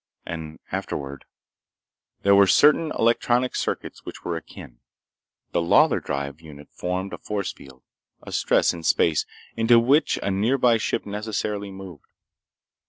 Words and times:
And 0.25 0.57
afterward— 0.71 1.25
There 2.23 2.33
were 2.33 2.47
certain 2.47 2.91
electronic 2.97 3.55
circuits 3.55 4.03
which 4.03 4.25
were 4.25 4.35
akin. 4.35 4.79
The 5.51 5.61
Lawlor 5.61 5.99
drive 5.99 6.41
unit 6.41 6.69
formed 6.71 7.13
a 7.13 7.19
force 7.19 7.51
field, 7.53 7.83
a 8.23 8.31
stress 8.31 8.73
in 8.73 8.81
space, 8.81 9.27
into 9.55 9.79
which 9.79 10.17
a 10.23 10.31
nearby 10.31 10.77
ship 10.77 11.05
necessarily 11.05 11.69
moved. 11.69 12.07